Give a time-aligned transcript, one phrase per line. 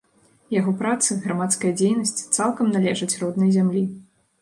[0.59, 3.89] Яго працы, грамадская дзейнасць цалкам належаць роднай зямлі.